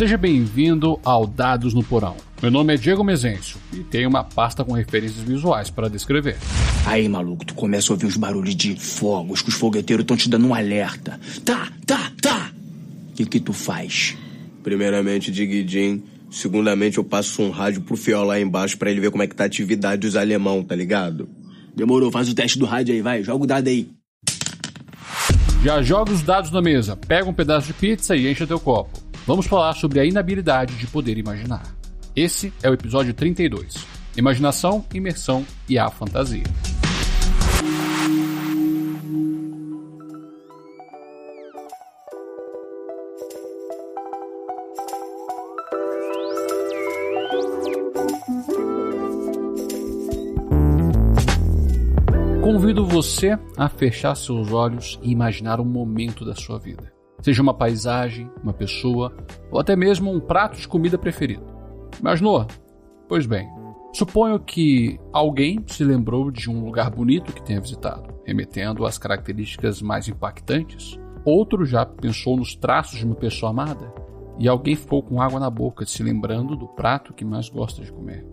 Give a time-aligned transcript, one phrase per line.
[0.00, 2.16] Seja bem-vindo ao Dados no Porão.
[2.40, 6.38] Meu nome é Diego Mezencio e tenho uma pasta com referências visuais para descrever.
[6.86, 10.30] Aí, maluco, tu começa a ouvir uns barulhos de fogos, que os fogueteiros estão te
[10.30, 11.20] dando um alerta.
[11.44, 12.50] Tá, tá, tá!
[13.10, 14.16] O que que tu faz?
[14.62, 16.02] Primeiramente, Diguidin.
[16.30, 19.36] Segundamente, eu passo um rádio pro Fiol lá embaixo pra ele ver como é que
[19.36, 21.28] tá a atividade dos alemão, tá ligado?
[21.76, 23.90] Demorou, faz o teste do rádio aí, vai, joga o dado aí.
[25.62, 29.09] Já joga os dados na mesa, pega um pedaço de pizza e enche teu copo.
[29.26, 31.62] Vamos falar sobre a inabilidade de poder imaginar.
[32.16, 33.86] Esse é o episódio 32.
[34.16, 36.42] Imaginação, imersão e a fantasia.
[52.42, 56.99] Convido você a fechar seus olhos e imaginar um momento da sua vida.
[57.22, 59.14] Seja uma paisagem, uma pessoa
[59.50, 61.44] ou até mesmo um prato de comida preferido.
[61.98, 62.46] Imaginou?
[63.08, 63.48] Pois bem,
[63.92, 69.82] suponho que alguém se lembrou de um lugar bonito que tenha visitado, remetendo às características
[69.82, 70.98] mais impactantes.
[71.24, 73.92] Outro já pensou nos traços de uma pessoa amada
[74.38, 77.92] e alguém ficou com água na boca se lembrando do prato que mais gosta de
[77.92, 78.26] comer.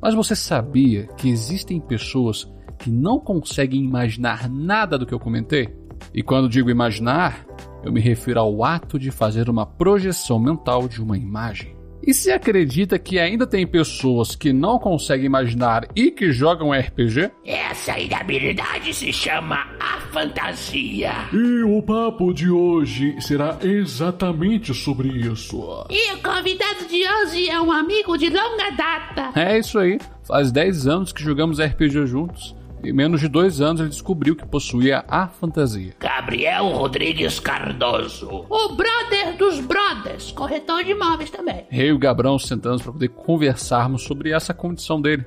[0.00, 5.76] Mas você sabia que existem pessoas que não conseguem imaginar nada do que eu comentei?
[6.14, 7.46] E quando digo imaginar,
[7.84, 11.76] eu me refiro ao ato de fazer uma projeção mental de uma imagem.
[12.04, 17.30] E se acredita que ainda tem pessoas que não conseguem imaginar e que jogam RPG?
[17.44, 21.12] Essa inabilidade se chama a fantasia.
[21.32, 25.86] E o papo de hoje será exatamente sobre isso.
[25.88, 29.40] E o convidado de hoje é um amigo de longa data.
[29.40, 30.00] É isso aí.
[30.24, 32.56] Faz 10 anos que jogamos RPG juntos.
[32.84, 35.94] Em menos de dois anos ele descobriu que possuía a fantasia.
[36.00, 38.44] Gabriel Rodrigues Cardoso.
[38.48, 41.64] O brother dos brothers, corretor de imóveis também.
[41.70, 45.24] Eu e o Gabrão sentamos para poder conversarmos sobre essa condição dele.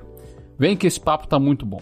[0.58, 1.80] Vem que esse papo tá muito bom.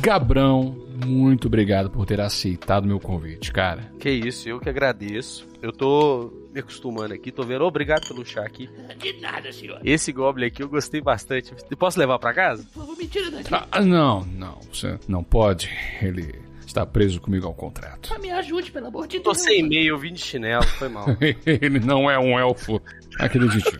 [0.00, 3.90] Gabrão, muito obrigado por ter aceitado meu convite, cara.
[3.98, 5.46] Que isso, eu que agradeço.
[5.62, 7.64] Eu tô me acostumando aqui, tô vendo.
[7.64, 8.68] Obrigado pelo chá aqui.
[8.98, 9.80] De nada, senhor.
[9.84, 11.52] Esse Goblin aqui eu gostei bastante.
[11.78, 12.64] Posso levar pra casa?
[12.72, 13.48] Por favor, me tira daqui.
[13.70, 15.70] Ah, não, não, você não pode.
[16.02, 16.34] Ele
[16.66, 18.12] está preso comigo ao contrato.
[18.14, 19.42] Ah, Me ajude, pelo amor de Tô Deus.
[19.44, 21.06] sem e-mail, eu vim de chinelo, foi mal.
[21.46, 22.80] Ele não é um elfo.
[23.18, 23.70] Acredite.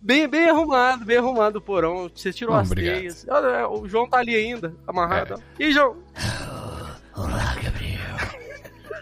[0.00, 2.10] Bem, bem arrumado, bem arrumado o porão.
[2.14, 2.96] Você tirou Ah, as obrigado.
[2.98, 3.26] teias.
[3.28, 5.34] Olha, o João tá ali ainda, amarrado.
[5.34, 5.62] É.
[5.62, 5.96] E aí, João?
[7.16, 8.00] Olá, Gabriel.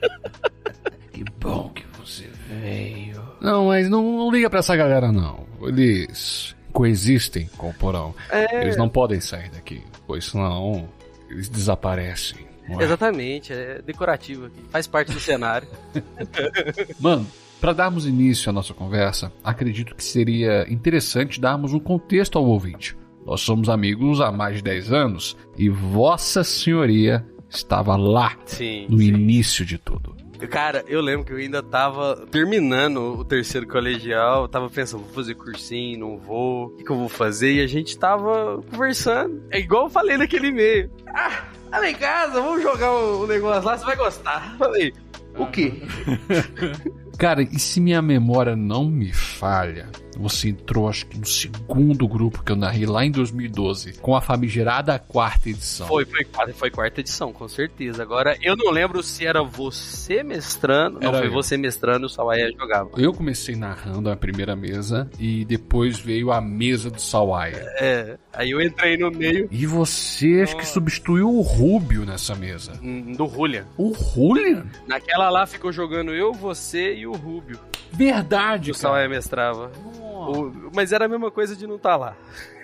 [1.13, 3.23] que bom que você veio.
[3.41, 5.47] Não, mas não, não liga pra essa galera, não.
[5.63, 8.15] Eles coexistem com o porão.
[8.31, 8.63] É.
[8.63, 10.89] Eles não podem sair daqui, pois senão
[11.31, 12.47] eles desaparecem.
[12.69, 12.83] é?
[12.83, 14.63] Exatamente, é decorativo aqui.
[14.71, 15.69] Faz parte do cenário.
[16.99, 17.27] Mano,
[17.61, 22.97] para darmos início à nossa conversa, acredito que seria interessante darmos um contexto ao ouvinte.
[23.27, 28.87] Nós somos amigos há mais de 10 anos e Vossa Senhoria estava lá Sim.
[28.89, 30.17] no início de tudo.
[30.47, 35.13] Cara, eu lembro que eu ainda tava terminando o terceiro colegial, eu tava pensando, vou
[35.13, 37.55] fazer cursinho, não vou, o que, que eu vou fazer?
[37.55, 39.43] E a gente tava conversando.
[39.51, 40.91] É igual eu falei naquele e-mail.
[41.09, 44.57] Ah, vai lá em casa, vamos jogar o negócio lá, você vai gostar.
[44.57, 44.95] Falei,
[45.37, 45.83] o quê?
[47.19, 52.43] Cara, e se minha memória não me falha, você entrou acho que no segundo grupo
[52.43, 55.87] que eu narrei lá em 2012, com a famigerada quarta edição.
[55.87, 58.03] Foi, foi, quarta- foi quarta edição, com certeza.
[58.03, 61.01] Agora, eu não lembro se era você mestrando.
[61.01, 61.33] Não, Era foi eu.
[61.33, 62.91] você mestrando, o Sawaia jogava.
[62.97, 67.65] Eu comecei narrando a primeira mesa e depois veio a mesa do Sawaya.
[67.81, 72.73] É, aí eu entrei no meio E você acho que substituiu o Rubio nessa mesa.
[72.83, 73.65] hum, do Julian.
[73.77, 74.67] O Julian?
[74.87, 77.59] Naquela lá ficou jogando eu, você e o Rubio.
[77.93, 79.71] Verdade, O Sawaia mestrava.
[80.19, 82.17] O- mas era a mesma coisa de não estar lá.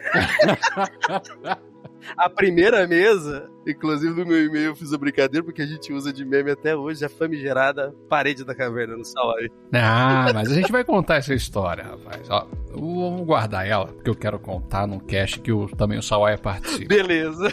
[2.16, 6.12] a primeira mesa, inclusive no meu e-mail eu fiz a brincadeira, porque a gente usa
[6.12, 9.50] de meme até hoje, a famigerada parede da caverna no Sawaia.
[9.72, 12.28] Ah, mas a gente vai contar essa história, rapaz.
[12.30, 16.94] Ó, vamos guardar ela, porque eu quero contar num cast que também o Sawaya participa.
[16.94, 17.48] Beleza.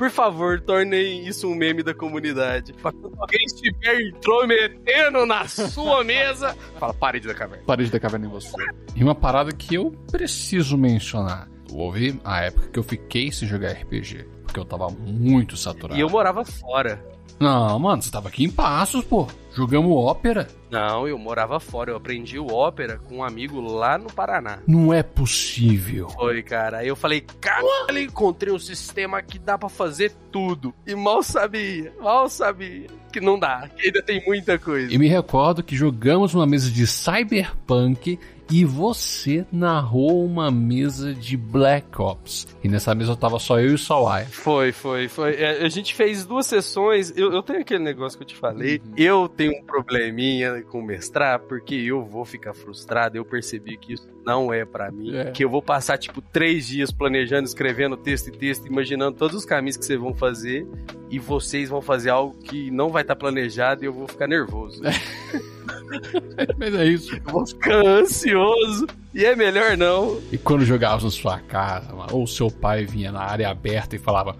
[0.00, 2.72] Por favor, tornem isso um meme da comunidade.
[2.72, 7.62] Pra quando alguém estiver intrometendo na sua mesa, fala parede da caverna.
[7.66, 8.56] Parede da caverna em você.
[8.96, 11.50] E uma parada que eu preciso mencionar.
[11.70, 15.98] Houve a época que eu fiquei sem jogar RPG, porque eu tava muito saturado.
[15.98, 17.04] E eu morava fora.
[17.40, 19.26] Não, mano, você tava aqui em Passos, pô.
[19.54, 20.46] Jogamos ópera.
[20.70, 21.90] Não, eu morava fora.
[21.90, 24.58] Eu aprendi o ópera com um amigo lá no Paraná.
[24.66, 26.10] Não é possível.
[26.10, 26.78] Foi, cara.
[26.78, 30.74] Aí eu falei, caralho, encontrei um sistema que dá pra fazer tudo.
[30.86, 34.92] E mal sabia, mal sabia que não dá, que ainda tem muita coisa.
[34.92, 38.18] E me recordo que jogamos uma mesa de Cyberpunk
[38.50, 42.48] e você narrou uma mesa de Black Ops.
[42.62, 44.26] E nessa mesa tava só eu e o Sawai.
[44.26, 45.34] Foi, foi, foi.
[45.34, 47.12] É, a gente fez duas sessões.
[47.16, 48.82] Eu, eu tenho aquele negócio que eu te falei.
[48.96, 53.16] Eu tenho um probleminha com mestrar, porque eu vou ficar frustrado.
[53.16, 55.14] Eu percebi que isso não é pra mim.
[55.14, 55.30] É.
[55.30, 59.44] Que eu vou passar, tipo, três dias planejando, escrevendo texto e texto, imaginando todos os
[59.44, 60.66] caminhos que vocês vão fazer.
[61.08, 64.80] E vocês vão fazer algo que não vai estar planejado e eu vou ficar nervoso.
[66.58, 67.14] Mas é isso.
[67.14, 68.86] Eu vou ficar ansioso.
[69.12, 70.20] E é melhor não.
[70.30, 73.98] E quando jogávamos na sua casa, mano, ou seu pai vinha na área aberta e
[73.98, 74.36] falava: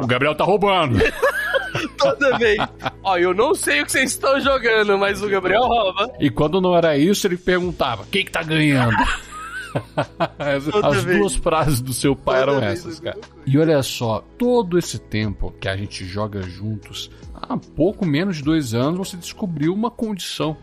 [0.00, 0.98] O Gabriel tá roubando.
[1.98, 2.58] toda vez.
[3.02, 6.10] Ó, eu não sei o que vocês estão jogando, mas o Gabriel rouba.
[6.18, 8.96] e quando não era isso, ele perguntava: Quem que tá ganhando?
[10.38, 13.18] As, duas frases do seu pai Toda eram essas, a cara.
[13.46, 18.42] E olha só, todo esse tempo que a gente joga juntos, há pouco menos de
[18.42, 20.56] dois anos, você descobriu uma condição.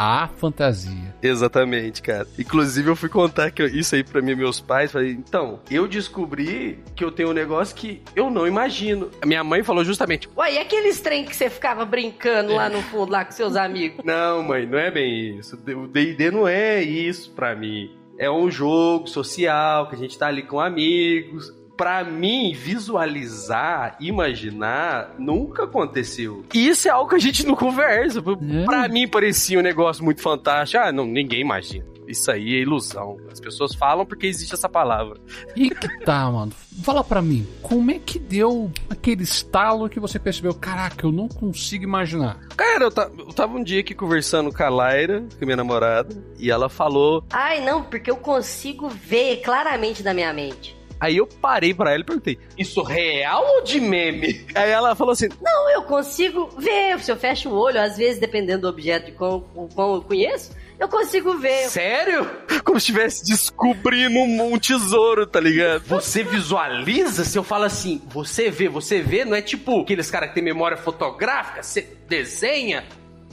[0.00, 1.12] A fantasia.
[1.20, 2.24] Exatamente, cara.
[2.38, 4.92] Inclusive, eu fui contar que eu- isso aí pra mim, meus pais.
[4.92, 9.10] Falei, então, eu descobri que eu tenho um negócio que eu não imagino.
[9.20, 12.80] A minha mãe falou justamente: Ué, e aqueles trem que você ficava brincando lá no
[12.80, 13.98] fundo, lá com seus amigos?
[14.06, 15.56] Não, mãe, não é bem isso.
[15.56, 17.90] O DD não é isso pra mim.
[18.18, 21.56] É um jogo social que a gente tá ali com amigos.
[21.78, 26.44] Pra mim, visualizar, imaginar, nunca aconteceu.
[26.52, 28.18] E isso é algo que a gente não conversa.
[28.18, 28.64] É.
[28.64, 30.82] Pra mim, parecia um negócio muito fantástico.
[30.82, 31.86] Ah, não, ninguém imagina.
[32.08, 33.18] Isso aí é ilusão.
[33.30, 35.20] As pessoas falam porque existe essa palavra.
[35.54, 36.50] E que tá, mano?
[36.82, 40.54] Fala pra mim, como é que deu aquele estalo que você percebeu?
[40.54, 42.38] Caraca, eu não consigo imaginar.
[42.56, 45.56] Cara, eu, ta- eu tava um dia aqui conversando com a Laira, com a minha
[45.56, 47.22] namorada, e ela falou.
[47.30, 50.77] Ai, não, porque eu consigo ver claramente da minha mente.
[51.00, 54.46] Aí eu parei pra ela e perguntei: Isso real ou de meme?
[54.54, 56.98] Aí ela falou assim: Não, eu consigo ver.
[57.00, 60.02] Se eu fecho o olho, às vezes, dependendo do objeto de qual, o qual eu
[60.02, 61.68] conheço, eu consigo ver.
[61.68, 62.28] Sério?
[62.64, 65.82] Como se estivesse descobrindo um, um tesouro, tá ligado?
[65.86, 67.24] Você visualiza?
[67.24, 70.44] Se eu falo assim, você vê, você vê, não é tipo aqueles caras que tem
[70.44, 72.84] memória fotográfica, você desenha.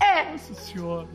[0.02, 0.36] É,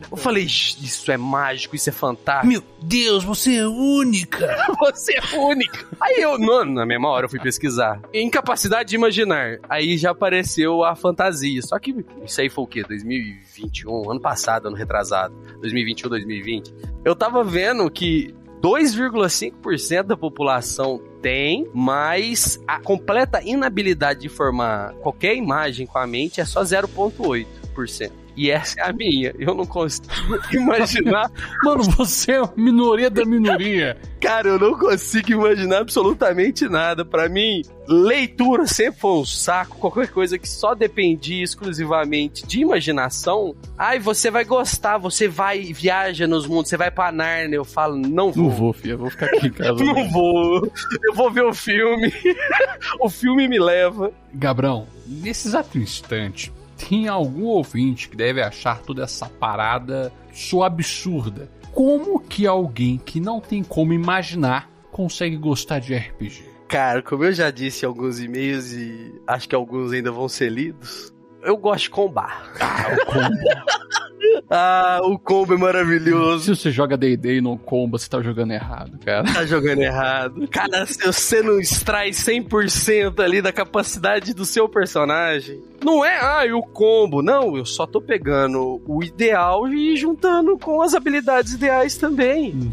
[0.09, 2.47] Eu falei, isso é mágico, isso é fantástico.
[2.47, 4.49] Meu Deus, você é única!
[4.81, 5.85] Você é única.
[5.99, 7.99] Aí eu, mano, na mesma hora eu fui pesquisar.
[8.13, 9.59] Incapacidade de imaginar.
[9.69, 11.61] Aí já apareceu a fantasia.
[11.61, 12.83] Só que isso aí foi o quê?
[12.83, 14.09] 2021?
[14.09, 15.35] Ano passado, ano retrasado.
[15.61, 16.73] 2021, 2020.
[17.05, 25.35] Eu tava vendo que 2,5% da população tem, mas a completa inabilidade de formar qualquer
[25.35, 28.11] imagem com a mente é só 0,8%.
[28.35, 29.33] E essa é a minha.
[29.37, 30.07] Eu não consigo
[30.53, 31.29] imaginar
[31.63, 33.97] Mano, você é a minoria da minoria.
[34.19, 37.03] Cara, eu não consigo imaginar absolutamente nada.
[37.05, 39.77] Pra mim, leitura sempre foi um saco.
[39.77, 43.55] Qualquer coisa que só dependia exclusivamente de imaginação.
[43.77, 47.57] Ai, você vai gostar, você vai, viaja nos mundos, você vai pra Narnia.
[47.57, 48.45] Eu falo, não vou.
[48.45, 49.71] Não vou, filho, eu vou ficar aqui em casa.
[49.91, 50.71] Não vou.
[51.03, 52.11] Eu vou ver o filme.
[52.99, 54.11] o filme me leva.
[54.33, 56.51] Gabrão, nesse exato instante,
[56.87, 61.49] tem algum ouvinte que deve achar toda essa parada só absurda.
[61.71, 66.43] Como que alguém que não tem como imaginar consegue gostar de RPG?
[66.67, 70.49] Cara, como eu já disse em alguns e-mails e acho que alguns ainda vão ser
[70.49, 72.51] lidos, eu gosto de combar.
[72.59, 74.10] Ah, o combo.
[74.49, 76.55] Ah, o combo é maravilhoso.
[76.55, 79.23] Se você joga D&D e não comba, você tá jogando errado, cara.
[79.23, 80.47] tá jogando errado.
[80.49, 86.45] Cara, se você não extrai 100% ali da capacidade do seu personagem, não é, ah,
[86.45, 87.21] e o combo.
[87.21, 92.71] Não, eu só tô pegando o ideal e juntando com as habilidades ideais também.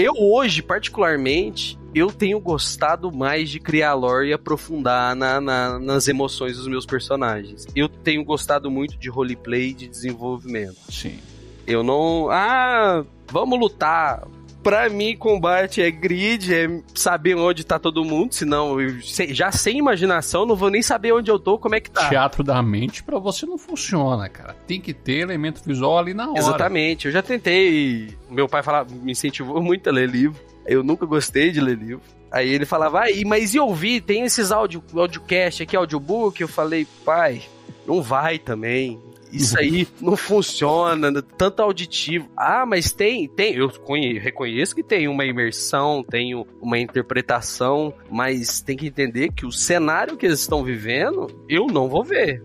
[0.00, 6.06] Eu hoje, particularmente, eu tenho gostado mais de criar lore e aprofundar na- na- nas
[6.06, 7.66] emoções dos meus personagens.
[7.74, 10.76] Eu tenho gostado muito de roleplay e de desenvolvimento.
[10.88, 11.18] Sim.
[11.66, 12.28] Eu não.
[12.30, 14.26] Ah, vamos lutar.
[14.68, 19.50] Pra mim, combate é grid, é saber onde tá todo mundo, senão eu sei- já
[19.50, 22.08] sem imaginação não vou nem saber onde eu tô, como é que tá.
[22.08, 24.54] Teatro da mente pra você não funciona, cara.
[24.66, 26.38] Tem que ter elemento visual ali na hora.
[26.38, 28.14] Exatamente, eu já tentei.
[28.30, 30.38] Meu pai falava, me incentivou muito a ler livro.
[30.66, 32.02] Eu nunca gostei de ler livro.
[32.30, 34.02] Aí ele falava, ah, mas e ouvir?
[34.02, 36.38] Tem esses áudio, audiocast aqui, audiobook?
[36.42, 37.40] Eu falei, pai,
[37.86, 39.00] não vai também.
[39.32, 42.28] Isso aí não funciona, tanto auditivo.
[42.36, 43.54] Ah, mas tem, tem.
[43.54, 49.44] Eu conhe- reconheço que tem uma imersão, tem uma interpretação, mas tem que entender que
[49.46, 52.42] o cenário que eles estão vivendo, eu não vou ver.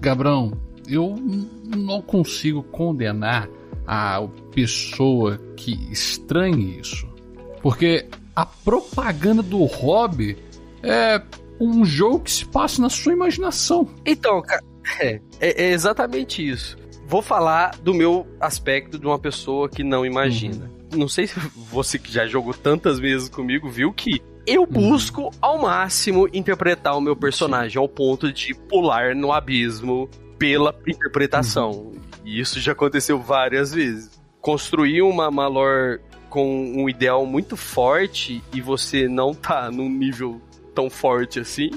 [0.00, 0.52] Gabrão,
[0.88, 1.16] eu
[1.76, 3.48] não consigo condenar
[3.86, 4.22] a
[4.54, 7.08] pessoa que estranhe isso.
[7.60, 10.36] Porque a propaganda do hobby
[10.82, 11.20] é
[11.60, 13.88] um jogo que se passa na sua imaginação.
[14.04, 14.62] Então, cara,
[15.00, 16.76] é, é, é exatamente isso.
[17.06, 20.70] Vou falar do meu aspecto de uma pessoa que não imagina.
[20.92, 20.98] Uhum.
[21.00, 21.38] Não sei se
[21.70, 24.66] você que já jogou tantas vezes comigo viu que eu uhum.
[24.66, 27.78] busco ao máximo interpretar o meu personagem Sim.
[27.78, 30.08] ao ponto de pular no abismo
[30.38, 31.70] pela interpretação.
[31.70, 31.92] Uhum.
[32.24, 34.10] E isso já aconteceu várias vezes.
[34.40, 40.40] Construir uma, lore com um ideal muito forte e você não tá num nível
[40.74, 41.70] tão forte assim,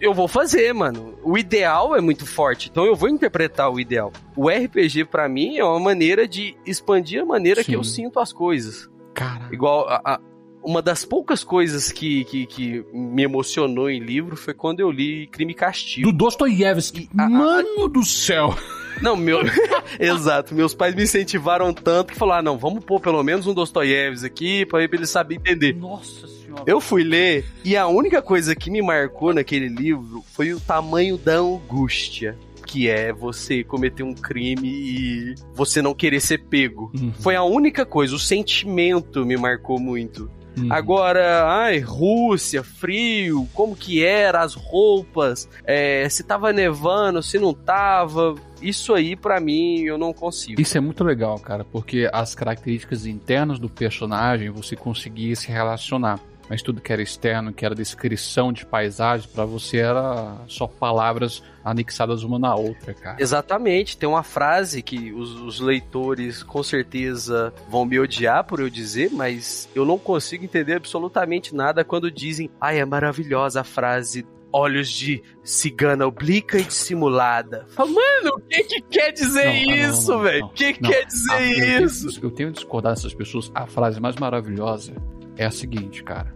[0.00, 1.18] eu vou fazer, mano.
[1.22, 4.12] O ideal é muito forte, então eu vou interpretar o ideal.
[4.36, 7.72] O RPG para mim é uma maneira de expandir a maneira Sim.
[7.72, 8.88] que eu sinto as coisas.
[9.14, 9.48] Cara.
[9.52, 10.20] Igual a, a,
[10.62, 15.26] uma das poucas coisas que, que, que, me emocionou em livro foi quando eu li
[15.28, 16.10] Crime e Castigo.
[16.10, 17.08] Do Dostoiévski.
[17.12, 18.56] Mano do céu!
[19.02, 19.40] Não, meu.
[19.98, 20.54] Exato.
[20.54, 24.26] Meus pais me incentivaram tanto que falaram: ah, não, vamos pôr pelo menos um Dostoiévski
[24.26, 25.74] aqui pra ele saber entender.
[25.74, 26.43] Nossa senhora.
[26.66, 31.18] Eu fui ler e a única coisa que me marcou naquele livro foi o tamanho
[31.18, 36.90] da angústia que é você cometer um crime e você não querer ser pego.
[36.98, 37.12] Uhum.
[37.12, 40.30] Foi a única coisa, o sentimento me marcou muito.
[40.56, 40.72] Uhum.
[40.72, 47.52] Agora, ai, Rússia, frio, como que era, as roupas, é, se tava nevando, se não
[47.52, 48.34] tava.
[48.62, 50.60] Isso aí, para mim, eu não consigo.
[50.60, 56.20] Isso é muito legal, cara, porque as características internas do personagem você conseguia se relacionar
[56.48, 61.42] mas tudo que era externo, que era descrição de paisagem, para você era só palavras
[61.64, 63.16] anexadas uma na outra, cara.
[63.18, 63.96] Exatamente.
[63.96, 69.10] Tem uma frase que os, os, leitores com certeza vão me odiar por eu dizer,
[69.10, 74.88] mas eu não consigo entender absolutamente nada quando dizem, ai, é maravilhosa a frase olhos
[74.88, 77.66] de cigana oblíqua e dissimulada.
[77.76, 80.44] Mano, o que que quer dizer não, isso, velho?
[80.44, 82.06] O que que quer dizer ah, isso?
[82.06, 83.50] Eu tenho, eu tenho que discordar dessas pessoas.
[83.52, 84.94] A frase mais maravilhosa
[85.36, 86.32] é a seguinte, cara.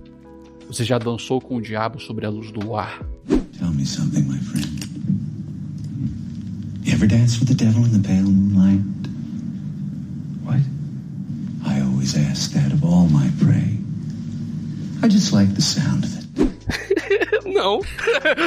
[0.66, 3.00] Você já dançou com o diabo sobre a luz do luar?
[3.58, 4.68] Tell me something, my friend.
[6.84, 8.82] You ever dance with the devil in the pale moonlight?
[10.44, 10.60] What?
[11.66, 13.78] I always ask that of all my prey.
[15.02, 16.18] I just like the sound of it.
[17.54, 17.80] não.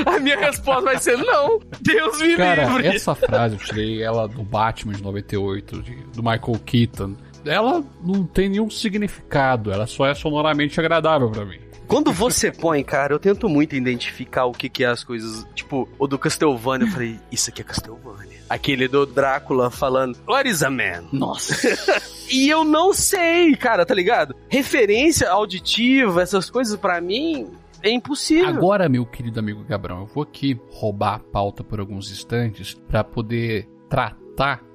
[0.05, 1.59] A minha resposta vai ser não.
[1.81, 2.87] Deus me Cara, livre.
[2.87, 8.25] essa frase eu tirei ela do Batman de 98, de, do Michael Keaton ela não
[8.25, 11.59] tem nenhum significado, ela só é sonoramente agradável para mim.
[11.87, 15.45] Quando você põe, cara, eu tento muito identificar o que, que é as coisas.
[15.53, 18.39] Tipo, o do Castlevania, eu falei, isso aqui é Castlevania.
[18.49, 21.03] Aquele do Drácula falando, What is a man?
[21.11, 21.55] Nossa.
[22.31, 24.35] e eu não sei, cara, tá ligado?
[24.49, 27.51] Referência auditiva, essas coisas para mim,
[27.83, 28.47] é impossível.
[28.47, 33.03] Agora, meu querido amigo Gabrão, eu vou aqui roubar a pauta por alguns instantes para
[33.03, 34.20] poder tratar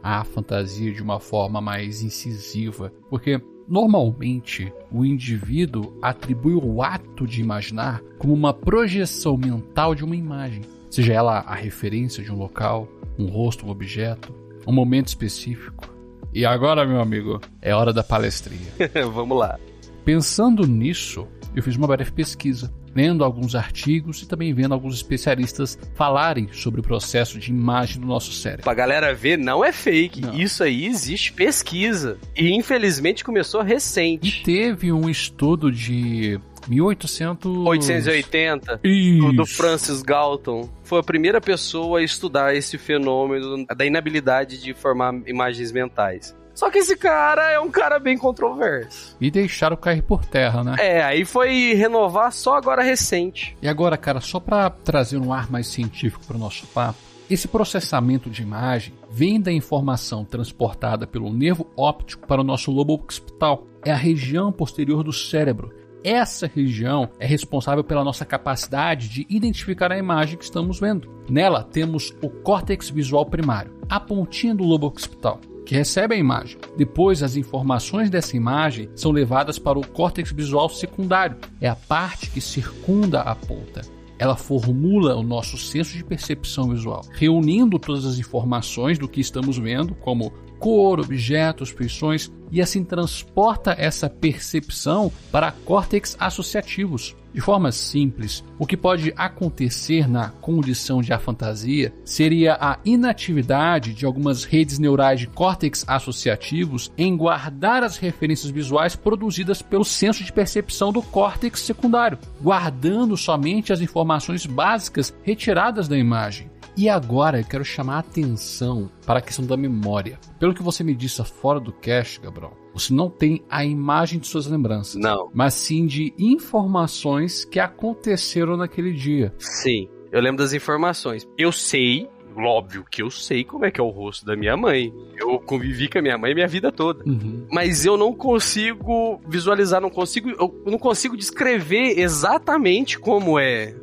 [0.02, 7.40] a fantasia de uma forma mais incisiva, porque Normalmente, o indivíduo atribui o ato de
[7.40, 12.86] imaginar como uma projeção mental de uma imagem, seja ela a referência de um local,
[13.18, 14.32] um rosto, um objeto,
[14.66, 15.92] um momento específico.
[16.32, 18.70] E agora, meu amigo, é hora da palestrinha.
[19.12, 19.58] Vamos lá.
[20.04, 25.78] Pensando nisso, eu fiz uma breve pesquisa lendo alguns artigos e também vendo alguns especialistas
[25.94, 28.64] falarem sobre o processo de imagem do nosso cérebro.
[28.64, 30.22] Pra galera ver, não é fake.
[30.22, 30.34] Não.
[30.34, 32.16] Isso aí existe pesquisa.
[32.34, 34.40] E infelizmente começou recente.
[34.40, 37.66] E teve um estudo de 1800...
[37.66, 39.32] 880 Isso.
[39.32, 40.68] do Francis Galton.
[40.82, 46.34] Foi a primeira pessoa a estudar esse fenômeno da inabilidade de formar imagens mentais.
[46.56, 49.14] Só que esse cara é um cara bem controverso.
[49.20, 50.76] E deixaram cair por terra, né?
[50.78, 53.54] É, aí foi renovar só agora recente.
[53.60, 56.98] E agora, cara, só para trazer um ar mais científico para o nosso papo,
[57.28, 62.94] esse processamento de imagem vem da informação transportada pelo nervo óptico para o nosso lobo
[62.94, 63.66] occipital.
[63.84, 65.74] É a região posterior do cérebro.
[66.02, 71.10] Essa região é responsável pela nossa capacidade de identificar a imagem que estamos vendo.
[71.28, 76.56] Nela temos o córtex visual primário, a pontinha do lobo occipital que recebe a imagem.
[76.76, 82.30] Depois, as informações dessa imagem são levadas para o córtex visual secundário, é a parte
[82.30, 83.82] que circunda a ponta.
[84.18, 89.58] Ela formula o nosso senso de percepção visual, reunindo todas as informações do que estamos
[89.58, 97.16] vendo, como cor, objetos, feições, e assim transporta essa percepção para córtex associativos.
[97.36, 104.06] De forma simples, o que pode acontecer na condição de afantasia seria a inatividade de
[104.06, 110.32] algumas redes neurais de córtex associativos em guardar as referências visuais produzidas pelo senso de
[110.32, 116.50] percepção do córtex secundário, guardando somente as informações básicas retiradas da imagem.
[116.76, 120.18] E agora eu quero chamar a atenção para a questão da memória.
[120.38, 124.26] Pelo que você me disse fora do cast, Gabriel, você não tem a imagem de
[124.26, 124.96] suas lembranças.
[124.96, 125.30] Não.
[125.32, 129.32] Mas sim de informações que aconteceram naquele dia.
[129.38, 129.88] Sim.
[130.12, 131.26] Eu lembro das informações.
[131.38, 134.92] Eu sei, óbvio que eu sei como é que é o rosto da minha mãe.
[135.16, 137.02] Eu convivi com a minha mãe minha vida toda.
[137.08, 137.46] Uhum.
[137.50, 143.74] Mas eu não consigo visualizar, não consigo, eu não consigo descrever exatamente como é.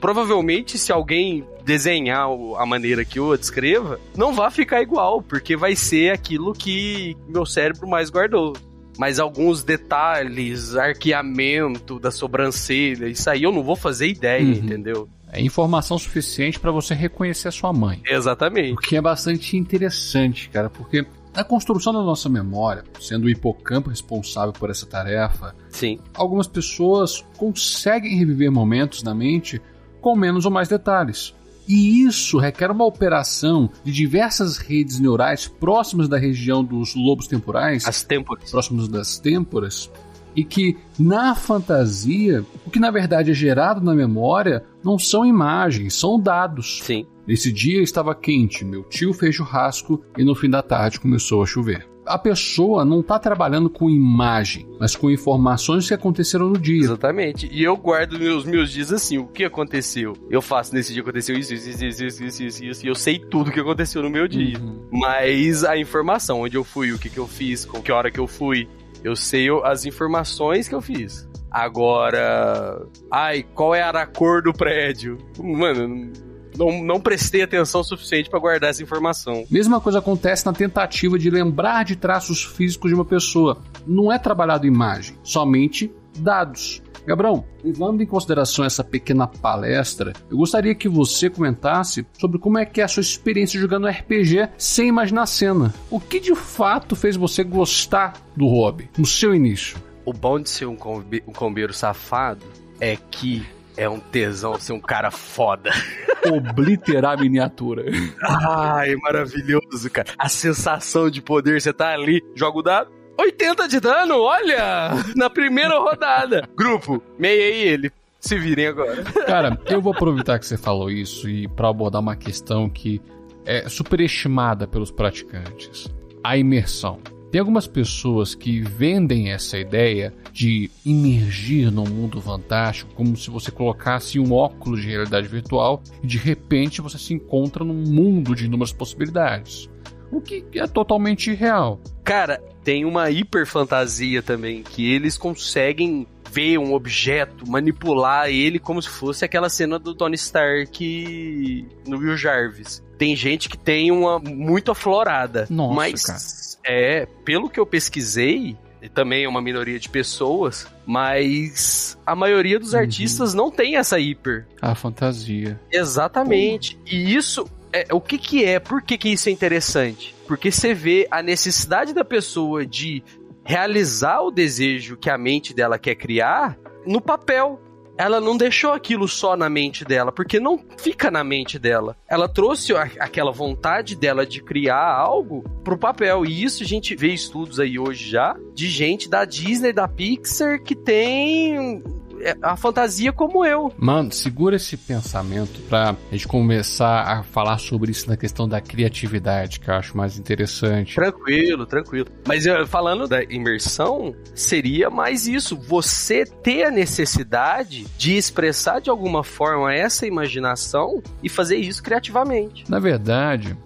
[0.00, 2.26] Provavelmente, se alguém desenhar
[2.58, 7.44] a maneira que eu descreva, não vai ficar igual, porque vai ser aquilo que meu
[7.44, 8.54] cérebro mais guardou.
[8.98, 14.52] Mas alguns detalhes, arqueamento da sobrancelha, isso aí eu não vou fazer ideia, Uhum.
[14.52, 15.08] entendeu?
[15.32, 18.02] É informação suficiente para você reconhecer a sua mãe.
[18.04, 18.76] O Exatamente.
[18.82, 24.52] que é bastante interessante, cara, porque na construção da nossa memória, sendo o hipocampo responsável
[24.52, 26.00] por essa tarefa, Sim.
[26.12, 29.62] algumas pessoas conseguem reviver momentos na mente
[30.00, 31.34] com menos ou mais detalhes.
[31.68, 37.86] E isso requer uma operação de diversas redes neurais próximas da região dos lobos temporais,
[37.86, 38.50] As têmporas.
[38.50, 39.90] próximos das têmporas,
[40.34, 45.94] e que na fantasia, o que na verdade é gerado na memória não são imagens,
[45.94, 46.80] são dados.
[46.82, 47.04] Sim.
[47.26, 51.46] Nesse dia estava quente, meu tio fez churrasco e no fim da tarde começou a
[51.46, 56.82] chover a pessoa não está trabalhando com imagem, mas com informações que aconteceram no dia.
[56.82, 57.48] Exatamente.
[57.52, 60.14] E eu guardo meus meus dias assim, o que aconteceu?
[60.28, 63.18] Eu faço nesse dia aconteceu isso, isso, isso, isso, isso, isso, isso e eu sei
[63.18, 64.58] tudo que aconteceu no meu dia.
[64.58, 64.88] Uhum.
[64.90, 68.18] Mas a informação, onde eu fui, o que, que eu fiz, com que hora que
[68.18, 68.68] eu fui,
[69.04, 71.28] eu sei as informações que eu fiz.
[71.50, 75.18] Agora, ai, qual era a cor do prédio?
[75.38, 76.12] Mano,
[76.56, 79.44] não, não prestei atenção suficiente pra guardar essa informação.
[79.50, 83.58] Mesma coisa acontece na tentativa de lembrar de traços físicos de uma pessoa.
[83.86, 86.82] Não é trabalhado imagem, somente dados.
[87.06, 92.66] Gabrão, levando em consideração essa pequena palestra, eu gostaria que você comentasse sobre como é
[92.66, 95.74] que é a sua experiência jogando RPG sem imaginar a cena.
[95.90, 99.78] O que de fato fez você gostar do hobby no seu início?
[100.04, 102.44] O bom de ser um, combi- um combeiro safado
[102.78, 105.70] é que é um tesão ser um cara foda.
[106.30, 107.84] Obliterar a miniatura.
[108.22, 110.08] Ai, maravilhoso, cara.
[110.18, 112.90] A sensação de poder, você tá ali, joga o dado.
[113.18, 114.90] 80 de dano, olha!
[115.14, 116.48] Na primeira rodada.
[116.56, 117.90] Grupo, meiei ele.
[118.18, 119.02] Se virem agora.
[119.26, 123.00] Cara, eu vou aproveitar que você falou isso e para abordar uma questão que
[123.46, 125.88] é superestimada pelos praticantes:
[126.22, 127.00] a imersão.
[127.30, 133.52] Tem algumas pessoas que vendem essa ideia de imergir num mundo fantástico como se você
[133.52, 138.46] colocasse um óculos de realidade virtual e de repente você se encontra num mundo de
[138.46, 139.70] inúmeras possibilidades.
[140.10, 141.80] O que é totalmente irreal.
[142.02, 148.88] Cara, tem uma hiperfantasia também, que eles conseguem ver um objeto, manipular ele como se
[148.88, 152.82] fosse aquela cena do Tony Stark no Will Jarvis.
[152.98, 155.46] Tem gente que tem uma muito aflorada.
[155.48, 156.18] Nossa, mas cara.
[156.64, 162.58] É, pelo que eu pesquisei, e também é uma minoria de pessoas, mas a maioria
[162.58, 162.80] dos Uhum.
[162.80, 164.46] artistas não tem essa hiper.
[164.60, 165.60] A fantasia.
[165.70, 166.78] Exatamente.
[166.86, 168.58] E isso é o que que é?
[168.58, 170.14] Por que que isso é interessante?
[170.26, 173.02] Porque você vê a necessidade da pessoa de
[173.44, 177.60] realizar o desejo que a mente dela quer criar no papel.
[178.00, 181.94] Ela não deixou aquilo só na mente dela, porque não fica na mente dela.
[182.08, 186.24] Ela trouxe a- aquela vontade dela de criar algo pro papel.
[186.24, 190.62] E isso a gente vê estudos aí hoje já de gente da Disney, da Pixar
[190.62, 191.82] que tem
[192.22, 193.72] é, a fantasia como eu.
[193.78, 199.60] Mano, segura esse pensamento pra gente começar a falar sobre isso na questão da criatividade,
[199.60, 200.94] que eu acho mais interessante.
[200.94, 202.06] Tranquilo, tranquilo.
[202.26, 205.56] Mas eu, falando da imersão, seria mais isso.
[205.56, 212.64] Você ter a necessidade de expressar de alguma forma essa imaginação e fazer isso criativamente.
[212.68, 213.56] Na verdade,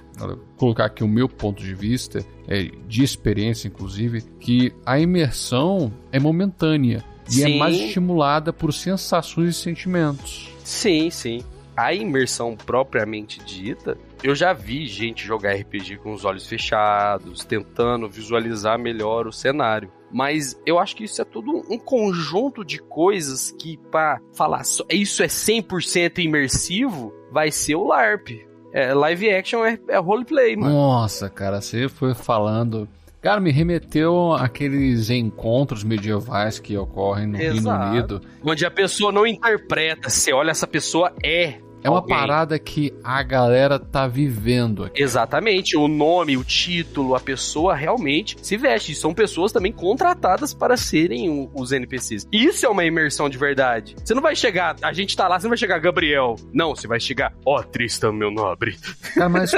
[0.56, 6.18] colocar aqui o meu ponto de vista, é, de experiência inclusive, que a imersão é
[6.18, 7.58] momentânea e é Sim.
[7.58, 10.50] mais estimulada por sensações e sentimentos.
[10.64, 11.42] Sim, sim.
[11.76, 18.08] A imersão propriamente dita, eu já vi gente jogar RPG com os olhos fechados, tentando
[18.08, 19.90] visualizar melhor o cenário.
[20.12, 24.84] Mas eu acho que isso é tudo um conjunto de coisas que, pra falar só-
[24.88, 28.46] isso é 100% imersivo, vai ser o LARP.
[28.72, 30.72] É, live action é, é roleplay, mano.
[30.72, 32.88] Nossa, cara, você foi falando.
[33.24, 37.90] Cara, me remeteu àqueles encontros medievais que ocorrem no Reino Exato.
[37.90, 38.20] Unido.
[38.44, 41.54] Onde a pessoa não interpreta, você olha, essa pessoa é.
[41.84, 42.16] É uma alguém.
[42.16, 45.02] parada que a galera tá vivendo aqui.
[45.02, 48.94] Exatamente, o nome, o título, a pessoa realmente se veste.
[48.94, 52.26] São pessoas também contratadas para serem os NPCs.
[52.32, 53.94] Isso é uma imersão de verdade.
[54.02, 56.36] Você não vai chegar, a gente tá lá, você não vai chegar, Gabriel.
[56.54, 58.78] Não, você vai chegar, ó, Tristan, meu nobre.
[59.14, 59.50] Cara, mas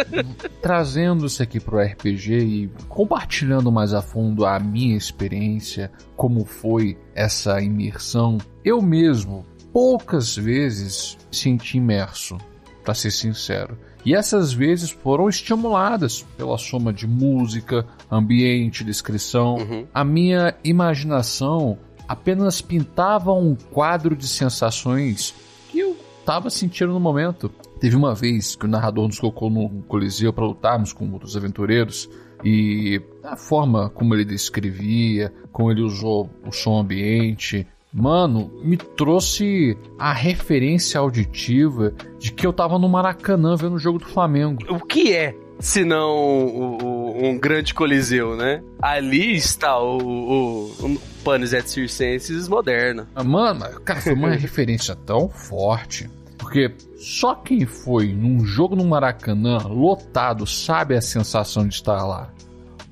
[0.61, 6.99] trazendo isso aqui pro RPG e compartilhando mais a fundo a minha experiência, como foi
[7.15, 12.39] essa imersão, eu mesmo poucas vezes senti imerso,
[12.83, 13.77] pra ser sincero.
[14.07, 19.57] E essas vezes foram estimuladas pela soma de música, ambiente, descrição.
[19.57, 19.87] Uhum.
[19.93, 21.77] A minha imaginação
[22.09, 25.35] apenas pintava um quadro de sensações
[25.71, 27.51] que eu estava sentindo no momento.
[27.79, 32.09] Teve uma vez que o narrador nos colocou no Coliseu para lutarmos com outros aventureiros
[32.43, 39.77] e a forma como ele descrevia, como ele usou o som ambiente, mano, me trouxe
[39.99, 44.63] a referência auditiva de que eu tava no Maracanã vendo o jogo do Flamengo.
[44.69, 45.35] O que é?
[45.59, 48.63] Se não o- o- um grande coliseu, né?
[48.83, 53.09] Ali está o, o, o Panis et Circenses moderna.
[53.15, 56.11] Ah, Mano, cara, foi uma referência tão forte.
[56.37, 62.31] Porque só quem foi num jogo no Maracanã lotado sabe a sensação de estar lá.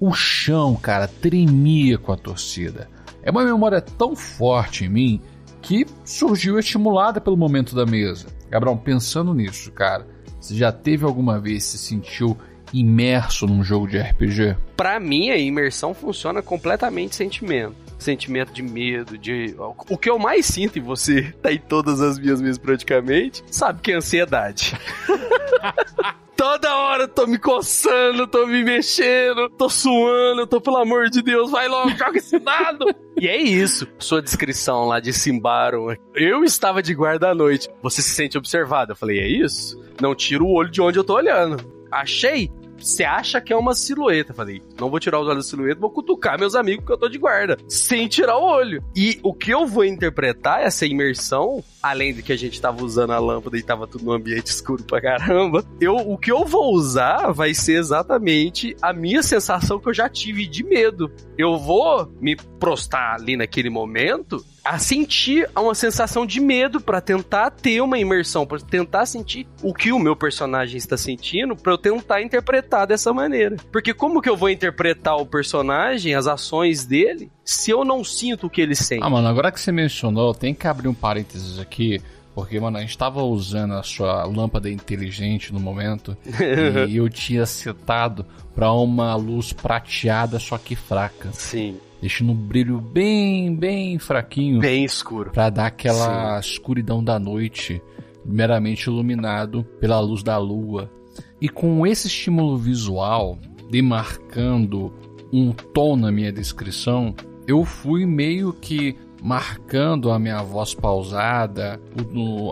[0.01, 2.89] O chão, cara, tremia com a torcida.
[3.25, 5.21] É uma memória tão forte em mim
[5.63, 8.27] que surgiu estimulada pelo momento da mesa.
[8.51, 10.07] Gabriel, pensando nisso, cara,
[10.39, 12.37] você já teve alguma vez se sentiu
[12.71, 14.57] imerso num jogo de RPG?
[14.77, 17.84] Pra mim, a imersão funciona completamente sentimento.
[17.99, 19.55] Sentimento de medo, de.
[19.59, 23.81] O que eu mais sinto em você, tá em todas as minhas mesas praticamente, sabe
[23.81, 24.77] que é ansiedade.
[26.37, 31.23] Toda hora eu tô me coçando, tô me mexendo, tô suando, tô, pelo amor de
[31.23, 32.85] Deus, vai logo, joga esse dado!
[33.17, 33.87] E é isso.
[34.01, 35.95] Sua descrição lá de Simbaron.
[36.17, 37.71] Eu estava de guarda à noite.
[37.81, 38.91] Você se sente observado.
[38.91, 39.81] Eu falei, é isso?
[40.03, 41.65] Não tira o olho de onde eu tô olhando.
[41.93, 42.51] Achei.
[42.79, 44.35] Você acha que é uma silhueta?
[44.35, 47.09] Falei, não vou tirar os olhos da silhueta, vou cutucar meus amigos que eu tô
[47.09, 48.83] de guarda, sem tirar o olho.
[48.95, 53.13] E o que eu vou interpretar essa imersão, além de que a gente tava usando
[53.13, 56.73] a lâmpada e tava tudo no ambiente escuro pra caramba, eu, o que eu vou
[56.75, 61.11] usar vai ser exatamente a minha sensação que eu já tive de medo.
[61.39, 67.51] Eu vou me prostar ali naquele momento a sentir uma sensação de medo pra tentar
[67.51, 71.79] ter uma imersão, pra tentar sentir o que o meu personagem está sentindo, pra eu
[71.79, 73.57] tentar interpretar dessa maneira.
[73.71, 78.47] Porque como que eu vou interpretar o personagem, as ações dele, se eu não sinto
[78.47, 79.05] o que ele sente?
[79.05, 82.01] Ah, mano, agora que você mencionou, tem que abrir um parênteses aqui.
[82.35, 86.17] Porque, mano, a gente tava usando a sua lâmpada inteligente no momento
[86.89, 91.31] e eu tinha setado pra uma luz prateada, só que fraca.
[91.33, 95.31] Sim, Deixando um brilho bem, bem fraquinho bem escuro.
[95.31, 97.81] pra dar aquela escuridão da noite,
[98.23, 100.93] meramente iluminado pela luz da lua.
[101.41, 103.39] E com esse estímulo visual,
[103.71, 104.93] demarcando
[105.33, 107.15] um tom na minha descrição,
[107.47, 111.81] eu fui meio que marcando a minha voz pausada,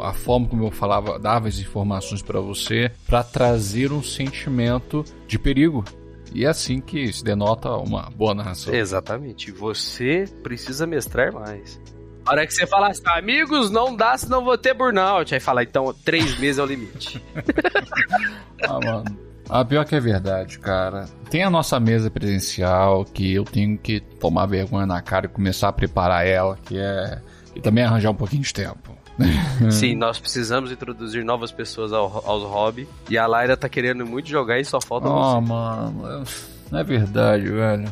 [0.02, 5.38] a forma como eu falava, dava as informações para você, para trazer um sentimento de
[5.38, 5.84] perigo.
[6.34, 8.72] E é assim que se denota uma boa narração.
[8.72, 9.50] Exatamente.
[9.52, 11.80] Você precisa mestrar mais.
[12.24, 15.34] A hora que você fala assim, amigos, não dá, senão vou ter burnout.
[15.34, 17.22] Aí fala, então, três meses é o limite.
[18.64, 19.18] Ah, mano.
[19.50, 21.06] Ah, pior que é verdade, cara.
[21.28, 25.68] Tem a nossa mesa presencial que eu tenho que tomar vergonha na cara e começar
[25.68, 27.20] a preparar ela, que é.
[27.56, 28.91] E também arranjar um pouquinho de tempo.
[29.70, 32.88] Sim, nós precisamos introduzir novas pessoas ao, aos hobby.
[33.10, 35.48] E a Laira tá querendo muito jogar e só falta Oh, você.
[35.48, 36.24] mano.
[36.70, 37.84] Não é verdade, velho.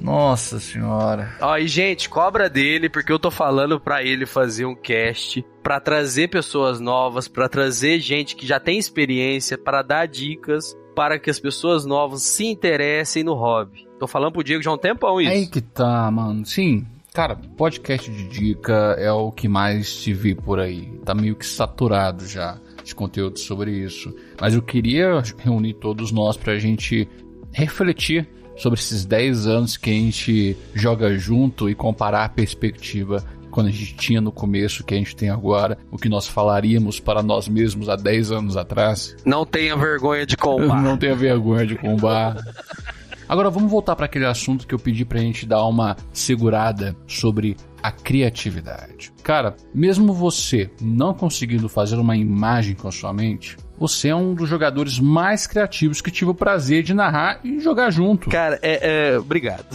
[0.00, 1.34] Nossa senhora.
[1.40, 5.80] Ó, e gente, cobra dele, porque eu tô falando pra ele fazer um cast, pra
[5.80, 11.30] trazer pessoas novas, pra trazer gente que já tem experiência, pra dar dicas, para que
[11.30, 13.86] as pessoas novas se interessem no hobby.
[13.98, 15.30] Tô falando pro Diego já há um tempão isso.
[15.30, 16.44] Aí que tá, mano.
[16.44, 16.86] Sim,
[17.16, 20.86] cara, podcast de dica é o que mais se vê por aí.
[21.02, 24.14] Tá meio que saturado já de conteúdo sobre isso.
[24.38, 27.08] Mas eu queria reunir todos nós pra gente
[27.52, 33.68] refletir sobre esses 10 anos que a gente joga junto e comparar a perspectiva quando
[33.68, 37.22] a gente tinha no começo, que a gente tem agora, o que nós falaríamos para
[37.22, 39.16] nós mesmos há 10 anos atrás.
[39.24, 40.82] Não tenha vergonha de combar.
[40.82, 42.36] Não tenha vergonha de combar.
[43.28, 47.56] Agora vamos voltar para aquele assunto que eu pedi pra gente dar uma segurada sobre
[47.82, 49.12] a criatividade.
[49.22, 54.34] Cara, mesmo você não conseguindo fazer uma imagem com a sua mente, você é um
[54.34, 58.30] dos jogadores mais criativos que tive o prazer de narrar e jogar junto.
[58.30, 59.66] Cara, é, é obrigado.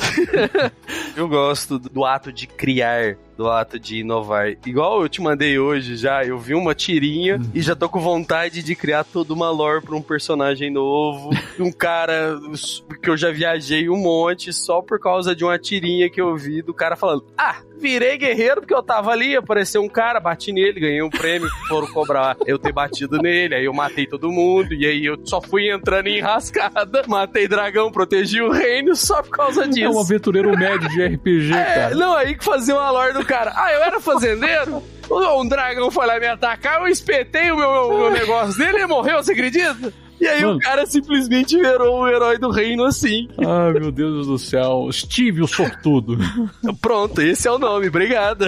[1.15, 4.49] eu gosto do ato de criar do ato de inovar.
[4.65, 7.49] Igual eu te mandei hoje já, eu vi uma tirinha Hum.
[7.55, 11.31] e já tô com vontade de criar toda uma lore pra um personagem novo.
[11.59, 12.37] um cara
[13.01, 16.61] que eu já viajei um monte só por causa de uma tirinha que eu vi
[16.61, 20.79] do cara falando: Ah, virei guerreiro porque eu tava ali, apareceu um cara, bati nele,
[20.79, 24.85] ganhei um prêmio, foram cobrar eu ter batido nele, aí eu matei todo mundo, e
[24.85, 29.67] aí eu só fui entrando em rascada, matei dragão, protegi o reino só por causa
[29.67, 29.85] disso.
[29.85, 31.95] É um aventureiro médio de RPG, É, cara.
[31.95, 33.53] não, aí que fazia uma lore do cara.
[33.55, 34.81] Ah, eu era fazendeiro?
[35.11, 38.87] Um dragão foi lá me atacar, eu espetei o meu, meu- meu negócio dele e
[38.87, 39.91] morreu, você acredita?
[40.21, 40.55] E aí Mano.
[40.55, 43.27] o cara simplesmente virou o herói do reino assim.
[43.39, 44.87] Ai, meu Deus do céu.
[44.89, 46.17] Steve, o sortudo.
[46.79, 48.45] Pronto, esse é o nome, obrigado.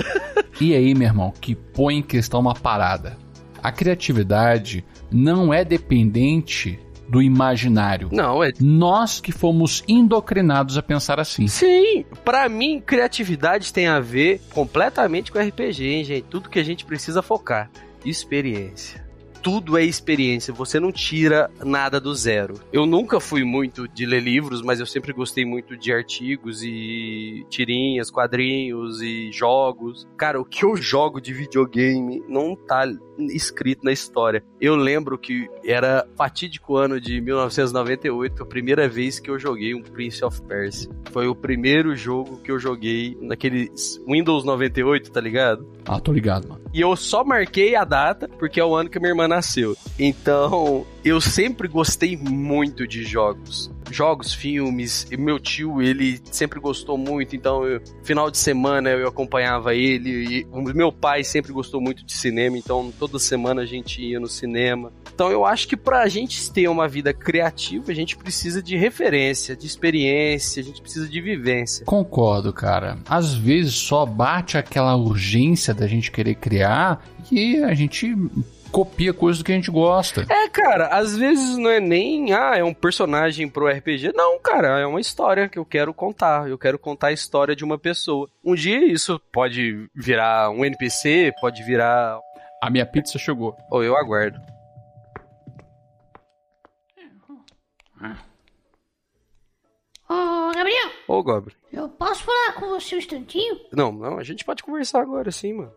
[0.62, 3.18] E aí, meu irmão, que põe em questão uma parada.
[3.62, 6.80] A criatividade não é dependente
[7.14, 8.10] do imaginário.
[8.12, 8.52] Não, é.
[8.60, 11.48] Nós que fomos indoctrinados a pensar assim.
[11.48, 16.26] Sim, pra mim, criatividade tem a ver completamente com RPG, hein, gente?
[16.28, 17.70] Tudo que a gente precisa focar.
[18.04, 19.04] Experiência.
[19.44, 22.56] Tudo é experiência, você não tira nada do zero.
[22.72, 27.46] Eu nunca fui muito de ler livros, mas eu sempre gostei muito de artigos e
[27.50, 30.08] tirinhas, quadrinhos e jogos.
[30.18, 32.86] Cara, o que eu jogo de videogame não tá
[33.20, 34.44] escrito na história.
[34.60, 39.82] Eu lembro que era fatídico ano de 1998, a primeira vez que eu joguei um
[39.82, 40.90] Prince of Persia.
[41.12, 43.72] Foi o primeiro jogo que eu joguei naquele
[44.08, 45.68] Windows 98, tá ligado?
[45.86, 46.64] Ah, tô ligado, mano.
[46.74, 49.76] E eu só marquei a data porque é o ano que minha irmã nasceu.
[50.00, 53.73] Então, eu sempre gostei muito de jogos.
[53.94, 55.08] Jogos, filmes.
[55.12, 57.36] E meu tio, ele sempre gostou muito.
[57.36, 60.40] Então, eu- final de semana eu acompanhava ele.
[60.40, 62.58] E meu pai sempre gostou muito de cinema.
[62.58, 64.92] Então, toda semana a gente ia no cinema.
[65.14, 69.56] Então, eu acho que pra gente ter uma vida criativa, a gente precisa de referência,
[69.56, 71.86] de experiência, a gente precisa de vivência.
[71.86, 72.98] Concordo, cara.
[73.08, 78.16] Às vezes só bate aquela urgência da gente querer criar e a gente
[78.74, 80.26] copia coisas do que a gente gosta.
[80.28, 84.12] É, cara, às vezes não é nem, ah, é um personagem pro RPG.
[84.16, 86.50] Não, cara, é uma história que eu quero contar.
[86.50, 88.28] Eu quero contar a história de uma pessoa.
[88.44, 92.20] Um dia isso pode virar um NPC, pode virar.
[92.62, 93.56] A minha pizza chegou.
[93.70, 94.42] Ou eu aguardo.
[100.10, 101.54] Ô, Gabriel, Ô, Goblin.
[101.72, 103.60] eu posso falar com você um instantinho?
[103.72, 105.72] Não, não, a gente pode conversar agora sim, mano.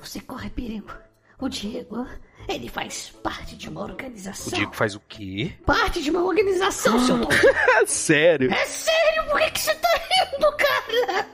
[0.00, 0.92] Você corre perigo.
[1.40, 2.06] O Diego,
[2.48, 4.52] ele faz parte de uma O organização.
[4.58, 5.52] Diego faz o quê?
[5.64, 7.36] Parte de uma organização, seu tonto.
[7.46, 8.52] É sério?
[8.52, 11.28] É sério, por que, que você tá rindo, cara?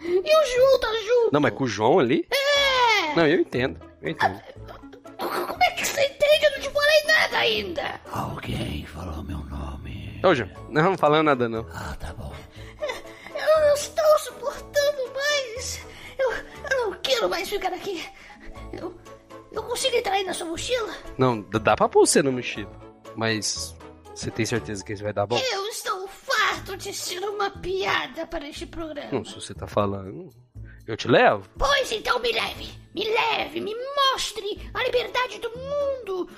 [0.00, 1.30] E o Ju, tá Ju?
[1.32, 2.26] Não, mas com o João ali?
[2.30, 3.14] É!
[3.14, 3.80] Não, eu entendo.
[4.02, 4.40] Eu entendo.
[5.18, 6.44] Como é que você entende?
[6.46, 8.00] Eu não te falei nada ainda.
[8.10, 10.20] Alguém falou meu nome.
[10.24, 11.66] Ô, João, não, não falando nada não.
[11.72, 12.32] Ah, tá bom.
[12.80, 15.80] Eu não estou suportando mais.
[16.18, 16.32] Eu,
[16.72, 18.04] eu não quero mais ficar aqui.
[19.54, 20.92] Eu, consigo entrar aí na sua mochila?
[21.18, 22.70] Não, dá- dá pra pôr você na mochila.
[23.16, 23.74] Mas
[24.14, 25.38] você tem certeza que isso vai dar bom?
[25.52, 29.10] Eu estou farto de ser uma piada para este programa.
[29.12, 30.28] Não, se você tá falando,
[30.86, 31.48] eu te levo.
[31.58, 33.74] Pois então me leve, me leve, me
[34.12, 36.30] mostre a liberdade do mundo.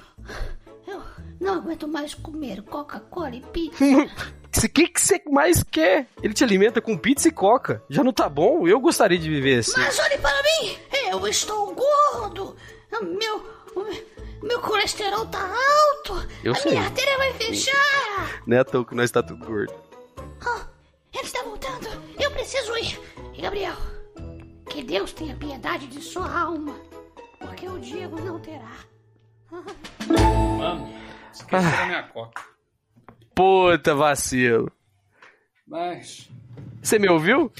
[0.87, 1.03] Eu
[1.41, 3.85] não aguento mais comer Coca-Cola e pizza.
[4.57, 6.07] O que, que você mais quer?
[6.23, 7.83] Ele te alimenta com pizza e coca.
[7.91, 8.67] Já não tá bom?
[8.67, 9.79] Eu gostaria de viver assim.
[9.79, 10.79] Mas olhe para mim,
[11.11, 12.57] eu estou gordo.
[13.03, 13.37] Meu,
[13.75, 14.07] o meu-
[14.43, 16.29] meu colesterol tá alto.
[16.45, 16.73] Eu a sei.
[16.73, 18.43] minha artéria vai fechar.
[18.47, 19.75] Não é à toa que nós tá tudo gordo.
[20.47, 20.67] Ah,
[21.13, 21.89] ele está voltando.
[22.21, 22.99] Eu preciso ir.
[23.35, 23.77] E Gabriel,
[24.71, 26.75] que Deus tenha piedade de sua alma,
[27.41, 28.77] porque o Diego não terá.
[30.09, 30.93] Mano,
[31.33, 32.43] esqueci da minha coca.
[33.35, 34.71] Puta vacilo.
[35.67, 36.29] Mas.
[36.83, 37.53] Você me ouviu?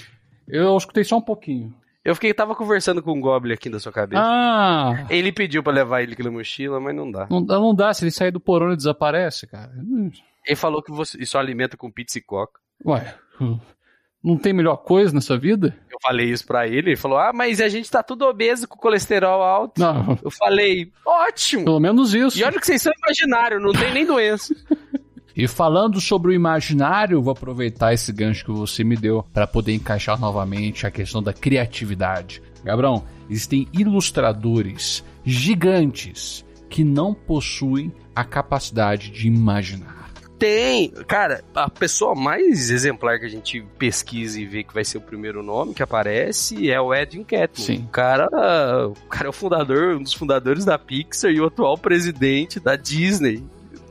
[0.49, 1.75] Eu escutei só um pouquinho.
[2.07, 4.23] Eu fiquei, tava conversando com um goblin aqui da sua cabeça.
[4.25, 5.07] Ah!
[5.11, 7.27] Ele pediu pra levar ele aqui na mochila, mas não dá.
[7.31, 9.73] Não, dá- não dá, se ele sair do porão e desaparece, cara.
[10.47, 12.61] Ele falou que você só alimenta com pizza e coca.
[12.87, 13.15] Ué,
[14.23, 15.77] não tem melhor coisa nessa vida?
[15.91, 18.77] Eu falei isso pra ele, ele falou: Ah, mas a gente tá tudo obeso com
[18.79, 19.81] colesterol alto.
[19.81, 21.65] Não, Eu falei, ótimo!
[21.65, 22.39] pelo menos isso.
[22.39, 24.55] E olha que vocês são imaginários, não tem nem doença.
[25.37, 29.75] E falando sobre o imaginário, vou aproveitar esse gancho que você me deu para poder
[29.75, 32.43] encaixar novamente a questão da criatividade.
[32.65, 40.07] Gabrão, existem ilustradores gigantes que não possuem a capacidade de imaginar.
[40.39, 40.91] Tem.
[41.07, 45.01] Cara, a pessoa mais exemplar que a gente pesquisa e vê que vai ser o
[45.01, 47.67] primeiro nome que aparece é o Edwin Catmull.
[47.67, 47.85] Sim.
[47.85, 48.27] O cara,
[48.87, 52.77] o cara é o fundador, um dos fundadores da Pixar e o atual presidente da
[52.77, 53.43] Disney.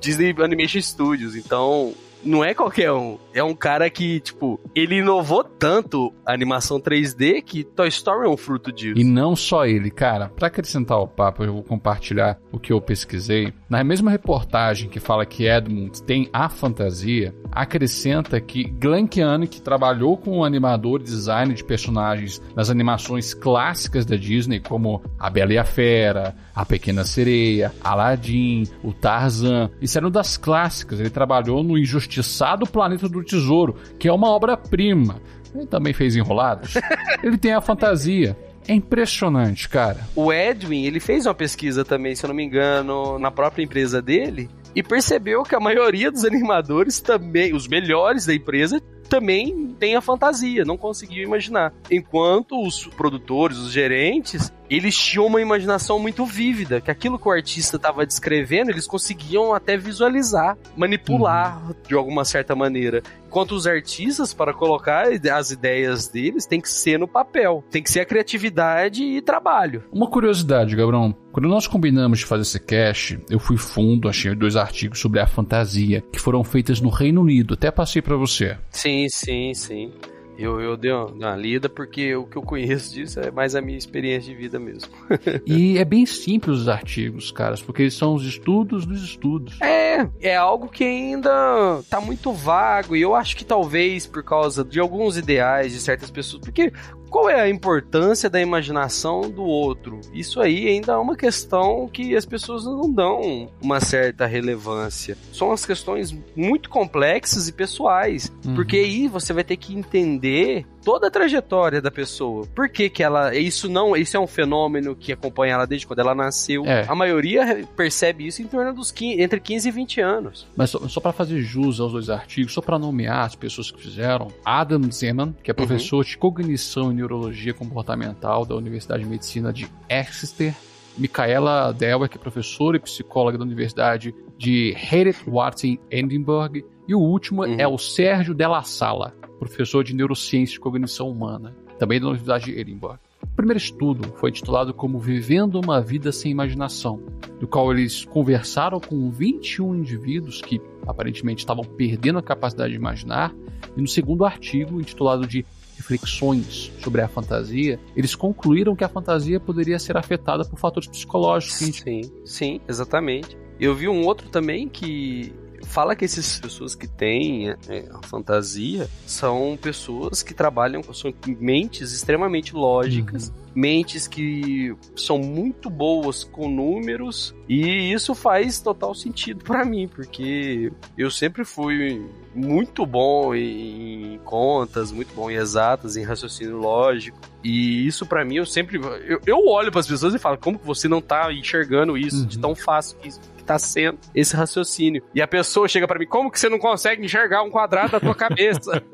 [0.06, 1.36] Disney Animation Studios.
[1.36, 1.94] Então,
[2.26, 3.18] não é qualquer um.
[3.34, 8.30] É um cara que, tipo, ele inovou tanto a animação 3D que Toy Story é
[8.30, 8.98] um fruto disso.
[8.98, 10.30] E não só ele, cara.
[10.30, 13.54] Pra acrescentar o papo, eu vou compartilhar o que eu pesquisei.
[13.70, 19.62] Na mesma reportagem que fala que Edmund tem a fantasia, acrescenta que Glenn Keane, que
[19.62, 25.30] trabalhou com o animador e design de personagens nas animações clássicas da Disney, como A
[25.30, 31.00] Bela e a Fera, A Pequena Sereia, Aladdin, o Tarzan, isso eram das clássicas.
[31.00, 31.78] Ele trabalhou no
[32.16, 35.22] Injustiçado Planeta do Tesouro, que é uma obra-prima.
[35.54, 36.76] Ele também fez Enrolados.
[37.24, 38.38] Ele tem a fantasia.
[38.68, 40.00] É impressionante, cara.
[40.16, 44.02] O Edwin, ele fez uma pesquisa também, se eu não me engano, na própria empresa
[44.02, 49.96] dele, e percebeu que a maioria dos animadores também, os melhores da empresa, também tem
[49.96, 51.74] a fantasia, não conseguiu imaginar.
[51.90, 57.32] Enquanto os produtores, os gerentes, eles tinham uma imaginação muito vívida, que aquilo que o
[57.32, 61.76] artista estava descrevendo, eles conseguiam até visualizar, manipular uhum.
[61.88, 63.02] de alguma certa maneira.
[63.28, 67.92] Enquanto os artistas, para colocar as ideias deles, tem que ser no papel, tem que
[67.92, 69.84] ser a criatividade e trabalho.
[69.92, 71.14] Uma curiosidade, Gabrão.
[71.34, 75.28] Quando nós combinamos de fazer esse cast, eu fui fundo, achei dois artigos sobre a
[75.28, 77.56] fantasia que foram feitas no Reino Unido.
[77.56, 78.58] Até passei para você.
[78.70, 79.92] Sim, sim, sim.
[80.38, 83.62] Eu, eu dei uma, uma, lida porque o que eu conheço disso é mais a
[83.62, 84.92] minha experiência de vida mesmo.
[85.46, 89.60] e é bem simples os artigos, caras, porque eles são os estudos dos estudos.
[89.62, 94.64] É, é algo que ainda tá muito vago e eu acho que talvez por causa
[94.64, 96.72] de alguns ideais de certas pessoas, porque
[97.10, 100.02] qual é a importância da imaginação do outro?
[100.14, 105.18] Isso aí ainda é uma questão que as pessoas não dão uma certa relevância.
[105.32, 108.56] São as questões muito complexas e pessoais, uhum.
[108.56, 112.46] porque aí você vai ter que entender toda a trajetória da pessoa.
[112.54, 113.36] Por que que ela...
[113.36, 113.98] Isso não...
[113.98, 116.64] Isso é um fenômeno que acompanha ela desde quando ela nasceu.
[116.66, 116.86] É.
[116.88, 120.48] A maioria percebe isso em torno dos 15, entre 15 e 20 anos.
[120.56, 123.82] Mas só, só para fazer jus aos dois artigos, só para nomear as pessoas que
[123.82, 125.66] fizeram, Adam Zeman, que é uhum.
[125.66, 126.04] professor uhum.
[126.04, 130.54] de cognição e Neurologia Comportamental da Universidade de Medicina de Exeter.
[130.98, 136.64] Micaela Delwer, que é professora e psicóloga da Universidade de Hertford em Edinburgh.
[136.88, 137.56] E o último uhum.
[137.60, 142.60] é o Sérgio Della Sala, professor de Neurociência e Cognição Humana, também da Universidade de
[142.60, 143.00] Edinburgh.
[143.24, 147.02] O primeiro estudo foi titulado como Vivendo uma Vida Sem Imaginação,
[147.40, 153.36] do qual eles conversaram com 21 indivíduos que aparentemente estavam perdendo a capacidade de imaginar,
[153.76, 155.46] e no segundo artigo, intitulado de
[155.76, 161.58] reflexões sobre a fantasia, eles concluíram que a fantasia poderia ser afetada por fatores psicológicos.
[161.58, 163.38] Sim, sim, exatamente.
[163.60, 165.34] Eu vi um outro também que
[165.66, 170.94] fala que essas pessoas que têm é, a fantasia são pessoas que trabalham com
[171.26, 173.30] mentes extremamente lógicas.
[173.30, 179.88] Uhum mentes que são muito boas com números e isso faz total sentido para mim,
[179.88, 187.18] porque eu sempre fui muito bom em contas, muito bom em exatas, em raciocínio lógico.
[187.42, 190.60] E isso para mim eu sempre eu, eu olho para as pessoas e falo como
[190.60, 192.26] que você não tá enxergando isso uhum.
[192.26, 193.10] de tão fácil que
[193.46, 195.04] tá sendo esse raciocínio.
[195.14, 198.00] E a pessoa chega para mim, como que você não consegue enxergar um quadrado da
[198.00, 198.84] tua cabeça?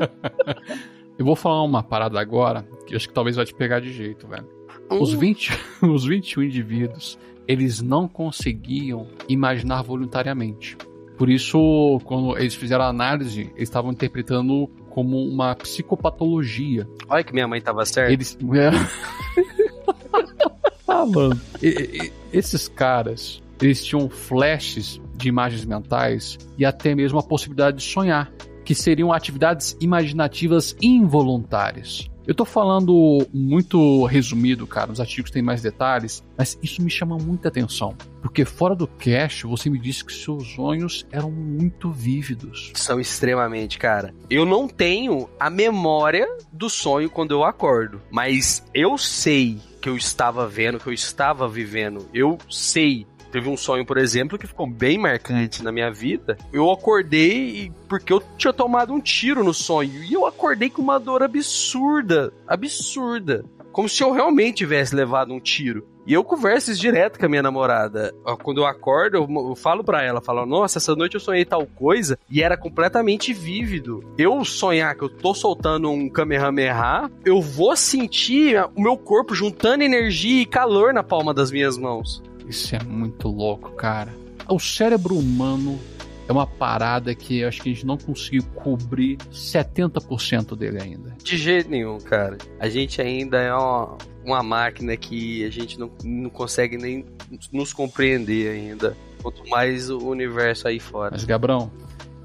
[1.18, 3.94] Eu vou falar uma parada agora que eu acho que talvez vai te pegar de
[3.94, 4.48] jeito, velho.
[4.90, 5.52] Os, 20,
[5.84, 10.76] os 21 indivíduos, eles não conseguiam imaginar voluntariamente.
[11.18, 16.90] Por isso, quando eles fizeram a análise, eles estavam interpretando como uma psicopatologia.
[17.08, 18.12] Olha que minha mãe tava certa.
[18.12, 18.36] Eles.
[20.88, 21.40] ah, mano.
[21.62, 27.78] E, e, esses caras, eles tinham flashes de imagens mentais e até mesmo a possibilidade
[27.78, 28.32] de sonhar
[28.64, 32.10] que seriam atividades imaginativas involuntárias.
[32.26, 37.18] Eu tô falando muito resumido, cara, os artigos têm mais detalhes, mas isso me chama
[37.18, 37.96] muita atenção.
[38.22, 42.72] Porque fora do cast, você me disse que seus sonhos eram muito vívidos.
[42.76, 44.14] São extremamente, cara.
[44.30, 49.98] Eu não tenho a memória do sonho quando eu acordo, mas eu sei que eu
[49.98, 52.08] estava vendo, que eu estava vivendo.
[52.14, 56.38] Eu sei Teve um sonho, por exemplo, que ficou bem marcante na minha vida.
[56.52, 60.04] Eu acordei porque eu tinha tomado um tiro no sonho.
[60.04, 62.34] E eu acordei com uma dor absurda.
[62.48, 63.46] Absurda.
[63.72, 65.88] Como se eu realmente tivesse levado um tiro.
[66.06, 68.14] E eu converso isso direto com a minha namorada.
[68.44, 72.18] Quando eu acordo, eu, falo para ela, falo, nossa, essa noite eu sonhei tal coisa
[72.30, 74.04] e era completamente vívido.
[74.18, 79.84] Eu sonhar que eu tô soltando um Kamehameha, eu vou sentir o meu corpo juntando
[79.84, 82.22] energia e calor na palma das minhas mãos.
[82.52, 84.14] Isso é muito louco, cara.
[84.50, 85.80] O cérebro humano
[86.28, 91.16] é uma parada que eu acho que a gente não conseguiu cobrir 70% dele ainda.
[91.24, 92.38] De jeito nenhum, cara.
[92.60, 97.06] A gente ainda é uma, uma máquina que a gente não, não consegue nem
[97.54, 98.98] nos compreender ainda.
[99.22, 101.12] Quanto mais o universo aí fora.
[101.14, 101.72] Mas, Gabrão,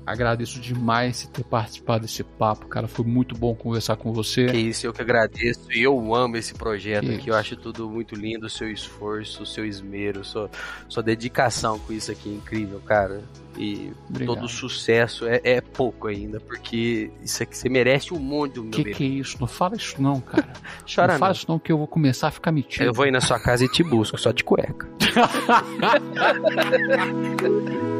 [0.06, 2.86] agradeço demais você ter participado desse papo, cara.
[2.86, 4.46] Foi muito bom conversar com você.
[4.46, 5.66] Que isso, eu que agradeço.
[5.72, 7.18] E eu amo esse projeto Que aqui.
[7.20, 7.30] isso.
[7.30, 10.48] Eu acho tudo muito lindo, o seu esforço, o seu esmero, sua,
[10.88, 13.20] sua dedicação com isso aqui é incrível, cara.
[13.58, 14.34] E Obrigado.
[14.36, 18.70] todo sucesso é, é pouco ainda, porque isso aqui você merece um monte do meu
[18.70, 18.94] Que bebê.
[18.94, 19.38] que é isso?
[19.40, 20.46] Não fala isso não, cara.
[20.86, 21.18] Chora não não.
[21.20, 22.84] fala isso não que eu vou começar a ficar metido.
[22.84, 24.86] Eu vou ir na sua casa e te busco, só de cueca.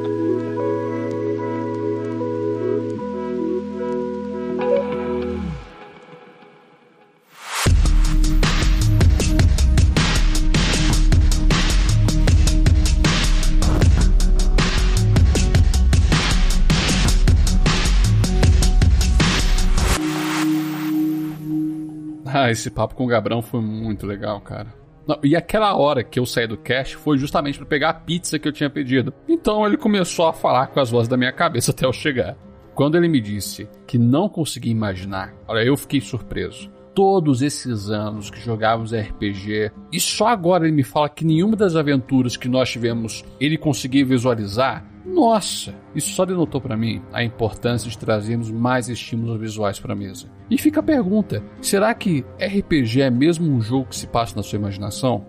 [22.46, 24.72] Ah, esse papo com o Gabrão foi muito legal, cara.
[25.04, 28.38] Não, e aquela hora que eu saí do cast foi justamente para pegar a pizza
[28.38, 29.12] que eu tinha pedido.
[29.28, 32.36] Então ele começou a falar com as vozes da minha cabeça até eu chegar.
[32.72, 36.70] Quando ele me disse que não conseguia imaginar, olha, eu fiquei surpreso.
[36.94, 41.74] Todos esses anos que jogávamos RPG, e só agora ele me fala que nenhuma das
[41.74, 44.84] aventuras que nós tivemos ele conseguia visualizar.
[45.06, 49.96] Nossa, isso só denotou para mim a importância de trazermos mais estímulos visuais para a
[49.96, 50.26] mesa.
[50.50, 54.42] E fica a pergunta: será que RPG é mesmo um jogo que se passa na
[54.42, 55.24] sua imaginação?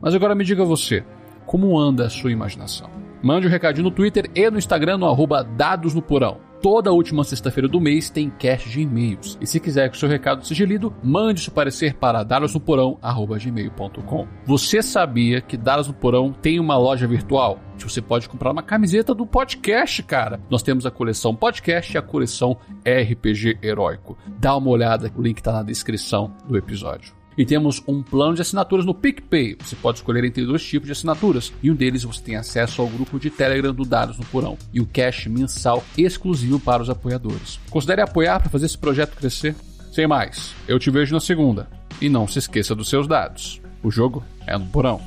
[0.00, 1.02] Mas agora me diga você,
[1.46, 2.90] como anda a sua imaginação?
[3.22, 6.51] Mande um recadinho no Twitter e no Instagram no arroba Dados no Porão.
[6.62, 9.36] Toda última sexta-feira do mês tem cast de e-mails.
[9.40, 14.28] E se quiser que o seu recado seja lido, mande seu parecer para dadosnoporão.gmail.com.
[14.46, 17.58] Você sabia que Dados no Porão tem uma loja virtual?
[17.76, 20.38] Você pode comprar uma camiseta do podcast, cara.
[20.48, 22.56] Nós temos a coleção podcast e a coleção
[22.86, 24.16] RPG Heróico.
[24.38, 27.21] Dá uma olhada, o link está na descrição do episódio.
[27.36, 29.56] E temos um plano de assinaturas no PicPay.
[29.60, 31.52] Você pode escolher entre dois tipos de assinaturas.
[31.62, 34.58] E um deles você tem acesso ao grupo de Telegram do Dados no Porão.
[34.72, 37.58] E o cash mensal exclusivo para os apoiadores.
[37.70, 39.54] Considere apoiar para fazer esse projeto crescer.
[39.92, 41.68] Sem mais, eu te vejo na segunda.
[42.00, 43.60] E não se esqueça dos seus dados.
[43.82, 45.00] O jogo é no Porão.